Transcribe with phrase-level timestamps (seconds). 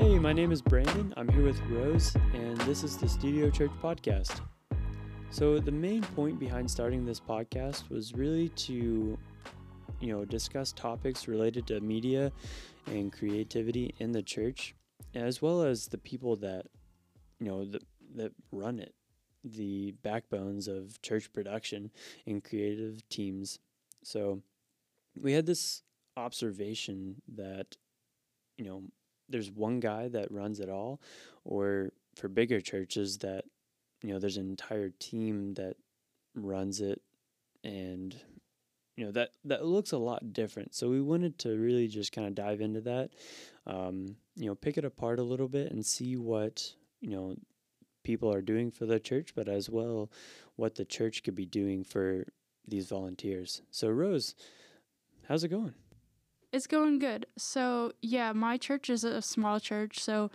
[0.00, 1.12] Hey, my name is Brandon.
[1.18, 4.40] I'm here with Rose, and this is the Studio Church Podcast.
[5.28, 9.18] So, the main point behind starting this podcast was really to,
[10.00, 12.32] you know, discuss topics related to media
[12.86, 14.74] and creativity in the church,
[15.14, 16.64] as well as the people that,
[17.38, 17.82] you know, that,
[18.14, 18.94] that run it,
[19.44, 21.90] the backbones of church production
[22.26, 23.58] and creative teams.
[24.02, 24.40] So,
[25.14, 25.82] we had this
[26.16, 27.76] observation that,
[28.56, 28.84] you know,
[29.30, 31.00] there's one guy that runs it all,
[31.44, 33.44] or for bigger churches that
[34.02, 35.76] you know there's an entire team that
[36.34, 37.00] runs it,
[37.64, 38.14] and
[38.96, 40.74] you know that that looks a lot different.
[40.74, 43.10] So we wanted to really just kind of dive into that,
[43.66, 47.36] um, you know, pick it apart a little bit and see what you know
[48.02, 50.10] people are doing for the church, but as well
[50.56, 52.26] what the church could be doing for
[52.66, 53.62] these volunteers.
[53.70, 54.34] So Rose,
[55.28, 55.74] how's it going?
[56.52, 57.26] It's going good.
[57.36, 60.00] So, yeah, my church is a small church.
[60.00, 60.30] So,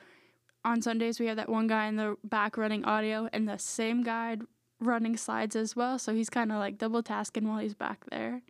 [0.64, 4.02] on Sundays, we have that one guy in the back running audio and the same
[4.04, 4.38] guy
[4.80, 6.00] running slides as well.
[6.00, 8.42] So, he's kind of like double tasking while he's back there.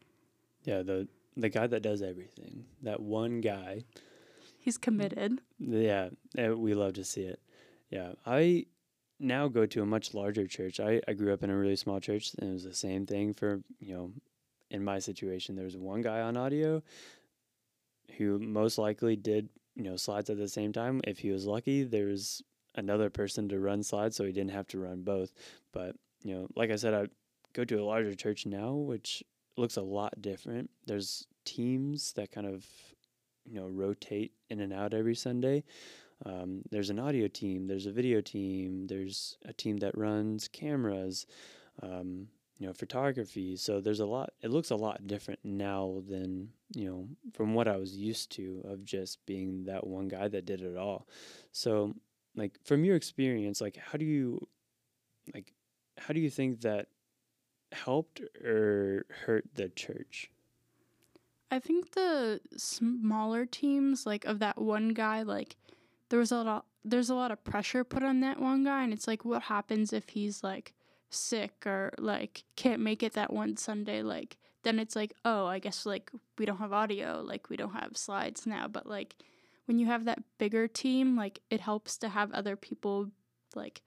[0.64, 1.08] Yeah, the
[1.38, 2.66] the guy that does everything.
[2.84, 3.84] That one guy.
[4.58, 5.42] He's committed.
[5.60, 7.40] Yeah, eh, we love to see it.
[7.90, 8.66] Yeah, I
[9.20, 10.80] now go to a much larger church.
[10.80, 13.34] I, I grew up in a really small church, and it was the same thing
[13.34, 14.12] for, you know,
[14.72, 15.56] in my situation.
[15.56, 16.82] There was one guy on audio,
[18.18, 21.02] who most likely did you know slides at the same time.
[21.06, 22.42] If he was lucky, there's
[22.76, 25.32] another person to run slides, so he didn't have to run both.
[25.72, 27.08] But you know, like I said, I
[27.54, 29.24] go to a larger church now, which
[29.58, 30.70] looks a lot different.
[30.86, 32.66] There's teams that kind of
[33.46, 35.64] you know rotate in and out every Sunday.
[36.26, 41.26] Um, there's an audio team, there's a video team, there's a team that runs cameras.
[41.84, 46.50] Um, you know photography so there's a lot it looks a lot different now than
[46.74, 50.46] you know from what i was used to of just being that one guy that
[50.46, 51.08] did it all.
[51.52, 51.96] So
[52.36, 54.48] like from your experience like how do you
[55.34, 55.54] like
[55.98, 56.88] how do you think that
[57.72, 60.30] helped or hurt the church?
[61.52, 65.56] I think the smaller teams like of that one guy like
[66.10, 68.94] there was a lot there's a lot of pressure put on that one guy and
[68.94, 70.74] it's like what happens if he's like
[71.10, 75.60] sick or like can't make it that one Sunday, like then it's like, oh, I
[75.60, 78.68] guess like we don't have audio, like we don't have slides now.
[78.68, 79.16] But like
[79.66, 83.12] when you have that bigger team, like it helps to have other people
[83.56, 83.82] like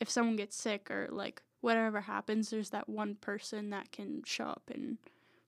[0.00, 4.44] if someone gets sick or like whatever happens, there's that one person that can show
[4.44, 4.98] up and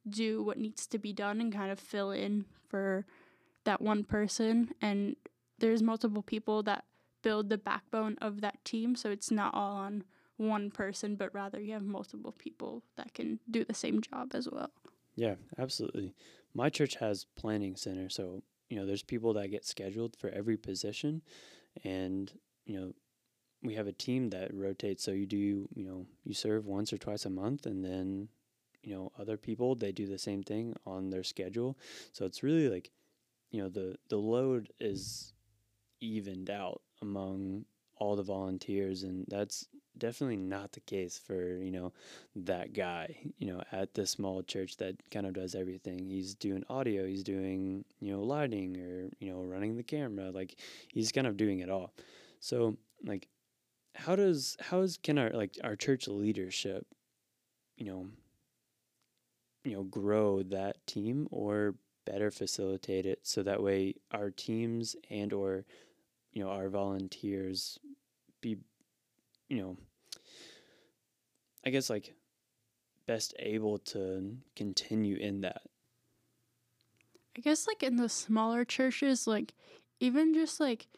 [0.09, 3.05] do what needs to be done and kind of fill in for
[3.65, 4.73] that one person.
[4.81, 5.17] And
[5.59, 6.85] there's multiple people that
[7.23, 10.05] build the backbone of that team, so it's not all on
[10.37, 14.49] one person, but rather you have multiple people that can do the same job as
[14.51, 14.71] well.
[15.15, 16.15] Yeah, absolutely.
[16.55, 20.57] My church has planning center, so you know there's people that get scheduled for every
[20.57, 21.23] position,
[21.85, 22.33] and
[22.65, 22.93] you know
[23.63, 25.03] we have a team that rotates.
[25.03, 28.29] So you do you know you serve once or twice a month, and then
[28.83, 31.79] you know other people they do the same thing on their schedule.
[32.13, 32.91] So it's really like
[33.51, 35.33] you know the the load is
[36.01, 37.65] evened out among
[37.97, 39.67] all the volunteers and that's
[39.99, 41.93] definitely not the case for you know
[42.35, 46.07] that guy you know at the small church that kind of does everything.
[46.07, 50.57] He's doing audio he's doing you know lighting or you know running the camera like
[50.93, 51.93] he's kind of doing it all.
[52.41, 53.29] So like
[53.95, 56.87] how does how is can our like our church leadership
[57.77, 58.07] you know
[59.65, 61.75] you know grow that team or
[62.05, 65.65] better facilitate it so that way our teams and or
[66.33, 67.79] you know our volunteers
[68.41, 68.59] be
[69.49, 69.77] you know
[71.65, 72.15] i guess like
[73.07, 75.63] best able to continue in that.
[77.37, 79.53] I guess like in the smaller churches like
[80.01, 80.89] even just like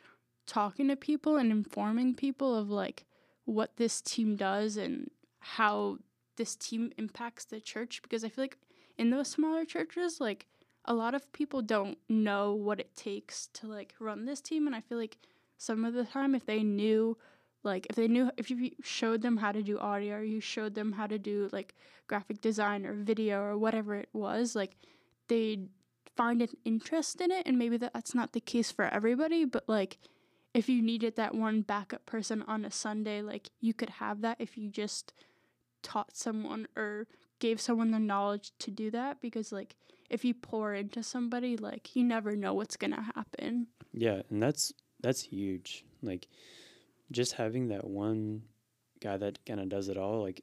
[0.47, 3.05] talking to people and informing people of like
[3.45, 5.11] what this team does and
[5.41, 5.99] how
[6.37, 8.59] this team impacts the church because i feel like
[8.97, 10.47] in those smaller churches like
[10.85, 14.77] a lot of people don't know what it takes to like run this team and
[14.77, 15.19] i feel like
[15.57, 17.17] some of the time if they knew
[17.65, 20.75] like if they knew if you showed them how to do audio or you showed
[20.75, 21.75] them how to do like
[22.07, 24.77] graphic design or video or whatever it was like
[25.29, 25.69] they'd
[26.17, 29.65] find an interest in it and maybe that, that's not the case for everybody but
[29.69, 29.99] like
[30.55, 34.37] if you needed that one backup person on a sunday like you could have that
[34.41, 35.13] if you just
[35.83, 37.07] taught someone or
[37.39, 39.77] gave someone the knowledge to do that because like
[40.11, 43.67] if you pour into somebody like you never know what's going to happen.
[43.93, 45.85] Yeah and that's that's huge.
[46.03, 46.29] Like
[47.11, 48.43] just having that one
[49.01, 50.43] guy that kind of does it all, like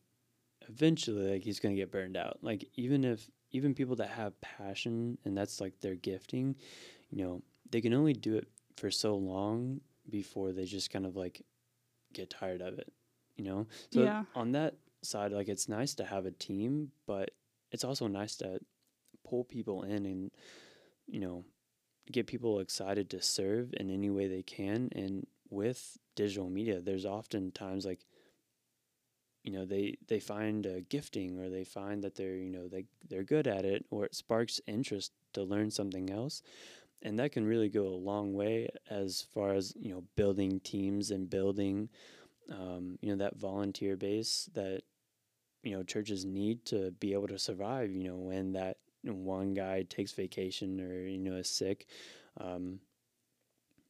[0.70, 2.40] eventually, like he's gonna get burned out.
[2.42, 6.56] Like even if even people that have passion and that's like their gifting,
[7.10, 7.42] you know,
[7.72, 8.48] they can only do it
[8.78, 11.42] for so long before they just kind of like
[12.14, 12.92] get tired of it,
[13.36, 13.68] you know?
[13.92, 14.24] So Yeah.
[14.36, 17.32] on that side, like it's nice to have a team, but
[17.72, 18.60] it's also nice to
[19.24, 20.32] pull people in and,
[21.08, 21.46] you know,
[22.12, 24.90] get people excited to serve in any way they can.
[24.96, 28.06] And with digital media, there's often times like,
[29.44, 32.86] you know, they, they find a gifting or they find that they're, you know, they,
[33.08, 36.42] they're good at it or it sparks interest to learn something else.
[37.04, 41.12] And that can really go a long way as far as, you know, building teams
[41.12, 41.90] and building,
[42.52, 44.82] um, you know, that volunteer base that,
[45.62, 49.84] you know, churches need to be able to survive, you know, when that one guy
[49.84, 51.86] takes vacation or, you know, is sick.
[52.40, 52.80] Um,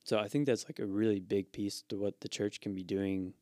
[0.05, 2.83] so I think that's like a really big piece to what the church can be
[2.83, 3.33] doing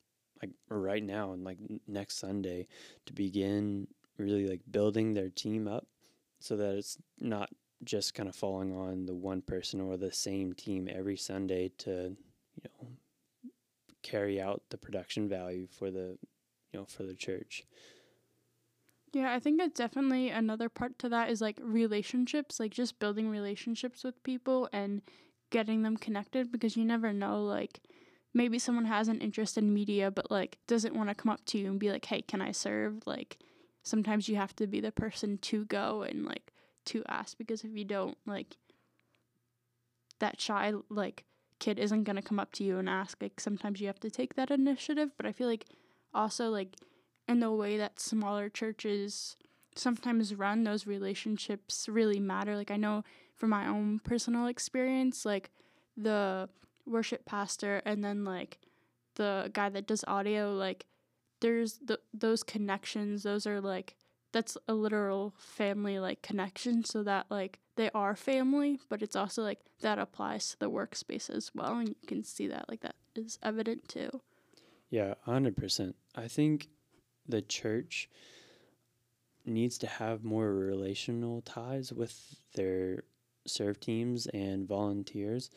[0.41, 1.57] like right now and like
[1.87, 2.67] next Sunday
[3.05, 3.87] to begin
[4.17, 5.87] really like building their team up
[6.39, 7.49] so that it's not
[7.83, 12.15] just kind of falling on the one person or the same team every Sunday to,
[12.55, 12.87] you know,
[14.01, 16.17] carry out the production value for the,
[16.71, 17.63] you know, for the church.
[19.11, 23.29] Yeah, I think it's definitely another part to that is like relationships, like just building
[23.29, 25.01] relationships with people and
[25.53, 27.79] getting them connected because you never know like
[28.33, 31.59] maybe someone has an interest in media but like doesn't want to come up to
[31.59, 33.37] you and be like, "Hey, can I serve?" Like
[33.83, 36.51] sometimes you have to be the person to go and like
[36.85, 38.57] to ask because if you don't like
[40.19, 41.23] that shy like
[41.59, 44.09] kid isn't going to come up to you and ask like sometimes you have to
[44.09, 45.65] take that initiative but i feel like
[46.13, 46.75] also like
[47.27, 49.37] in the way that smaller churches
[49.75, 53.03] sometimes run those relationships really matter like i know
[53.35, 55.51] from my own personal experience like
[55.97, 56.49] the
[56.85, 58.59] worship pastor and then like
[59.15, 60.85] the guy that does audio like
[61.39, 63.95] there's the, those connections those are like
[64.31, 69.41] that's a literal family like connection so that like they are family but it's also
[69.43, 72.95] like that applies to the workspace as well and you can see that like that
[73.15, 74.09] is evident too
[74.89, 75.93] Yeah, 100%.
[76.15, 76.69] I think
[77.27, 78.09] the church
[79.45, 83.03] needs to have more relational ties with their
[83.45, 85.49] serve teams and volunteers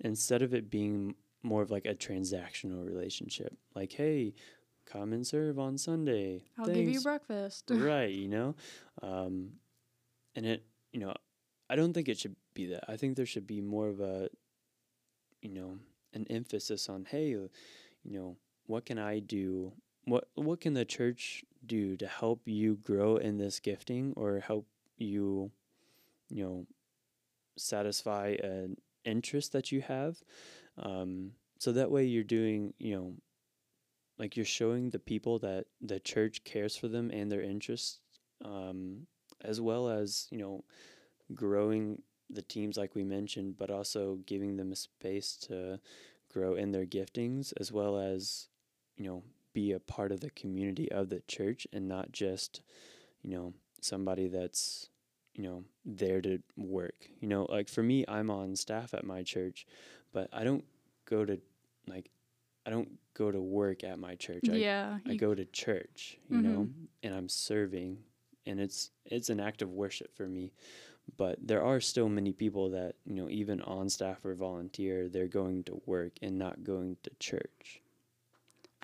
[0.00, 3.56] instead of it being more of like a transactional relationship.
[3.74, 4.34] Like, hey,
[4.84, 6.44] come and serve on Sunday.
[6.58, 8.54] i'll give you breakfast right, you know?
[9.02, 9.52] Um,
[10.34, 11.14] and it, you know,
[11.68, 12.84] I don't think it should be that.
[12.88, 14.28] I think there should be more of a,
[15.42, 15.78] you know,
[16.14, 17.50] an emphasis on, hey, you
[18.04, 18.36] know,
[18.66, 19.72] what can I do?
[20.04, 24.66] What what can the church do to help you grow in this gifting or help
[24.98, 25.50] you,
[26.30, 26.66] you know,
[27.56, 30.16] satisfy an interest that you have?
[30.78, 33.14] Um, so that way you're doing, you know,
[34.18, 38.00] like you're showing the people that the church cares for them and their interests,
[38.44, 39.06] um,
[39.42, 40.64] as well as you know,
[41.34, 45.80] growing the teams like we mentioned, but also giving them a space to
[46.32, 48.48] grow in their giftings, as well as
[48.96, 52.60] you know, be a part of the community of the church and not just,
[53.22, 54.88] you know, somebody that's
[55.36, 57.08] you know there to work.
[57.20, 59.66] You know, like for me, I'm on staff at my church,
[60.12, 60.64] but I don't
[61.04, 61.38] go to
[61.86, 62.10] like
[62.66, 64.48] I don't go to work at my church.
[64.50, 66.84] I yeah I you- go to church, you know, mm-hmm.
[67.02, 67.98] and I'm serving
[68.46, 70.52] and it's it's an act of worship for me.
[71.16, 75.28] But there are still many people that, you know, even on staff or volunteer, they're
[75.28, 77.80] going to work and not going to church.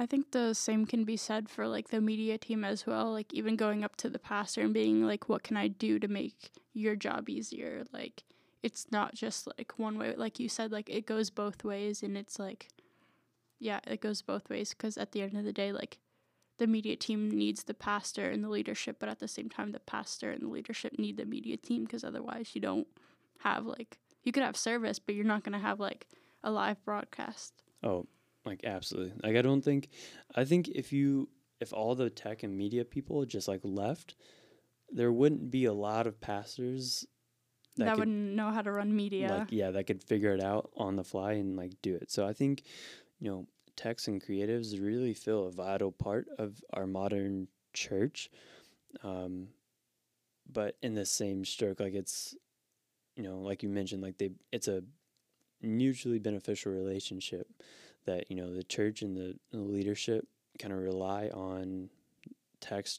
[0.02, 3.12] I think the same can be said for like the media team as well.
[3.12, 6.09] Like even going up to the pastor and being like, "What can I do to
[6.09, 8.25] make your job easier?" Like
[8.64, 10.16] it's not just like one way.
[10.16, 12.71] Like you said, like it goes both ways, and it's like,
[13.61, 14.71] yeah, it goes both ways.
[14.71, 15.99] Because at the end of the day, like
[16.59, 19.78] the media team needs the pastor and the leadership, but at the same time, the
[19.78, 22.88] pastor and the leadership need the media team because otherwise, you don't
[23.44, 26.09] have like you could have service, but you're not gonna have like
[26.42, 27.62] a live broadcast.
[27.85, 28.06] Oh,
[28.44, 29.12] like absolutely.
[29.22, 29.88] Like I don't think
[30.34, 31.28] I think if you
[31.61, 34.14] if all the tech and media people just like left,
[34.90, 37.06] there wouldn't be a lot of pastors
[37.76, 39.28] That, that, could wouldn't know how to run media.
[39.30, 42.26] like yeah that could figure it out on the fly and like do it so
[42.26, 42.62] i think
[43.18, 43.46] you know
[43.76, 48.28] techs and creatives really fill a vital part of our modern church
[49.02, 49.49] um,
[50.52, 52.34] but in the same stroke like it's
[53.16, 54.82] you know like you mentioned like they it's a
[55.62, 57.46] mutually beneficial relationship
[58.04, 60.26] that you know the church and the, the leadership
[60.59, 61.88] kind of rely on
[62.61, 62.97] techs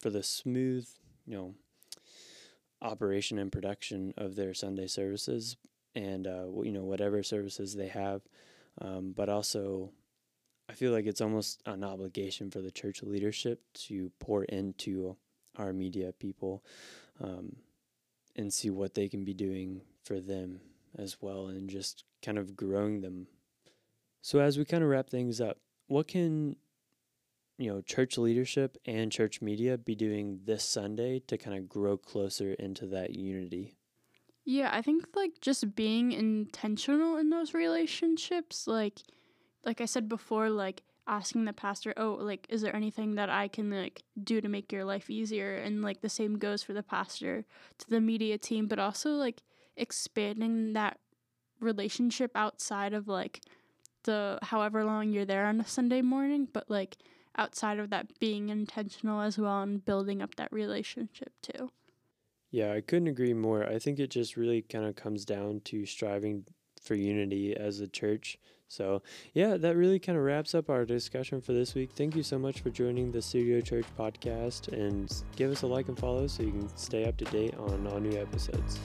[0.00, 0.88] for the smooth
[1.26, 1.54] you know
[2.80, 5.56] operation and production of their Sunday services
[5.94, 8.22] and uh, you know whatever services they have,
[8.80, 9.90] um, but also
[10.68, 15.16] I feel like it's almost an obligation for the church leadership to pour into
[15.56, 16.62] our media people
[17.20, 17.56] um,
[18.36, 20.60] and see what they can be doing for them
[20.96, 23.26] as well, and just kind of growing them.
[24.28, 25.56] So as we kind of wrap things up,
[25.86, 26.56] what can
[27.56, 31.96] you know church leadership and church media be doing this Sunday to kind of grow
[31.96, 33.78] closer into that unity?
[34.44, 39.00] Yeah, I think like just being intentional in those relationships, like
[39.64, 43.48] like I said before, like asking the pastor, "Oh, like is there anything that I
[43.48, 46.82] can like do to make your life easier?" And like the same goes for the
[46.82, 47.46] pastor
[47.78, 49.42] to the media team, but also like
[49.76, 50.98] expanding that
[51.60, 53.42] relationship outside of like
[54.04, 56.96] the however long you're there on a Sunday morning, but like
[57.36, 61.70] outside of that being intentional as well and building up that relationship too.
[62.50, 63.64] Yeah, I couldn't agree more.
[63.64, 66.46] I think it just really kind of comes down to striving
[66.82, 68.38] for unity as a church.
[68.68, 69.02] So,
[69.32, 71.90] yeah, that really kind of wraps up our discussion for this week.
[71.94, 75.88] Thank you so much for joining the Studio Church podcast and give us a like
[75.88, 78.78] and follow so you can stay up to date on all new episodes.